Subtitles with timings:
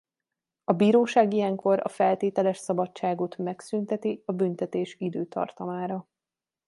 [0.63, 6.07] A bíróság ilyenkor a feltételes szabadságot megszünteti a büntetés időtartamára.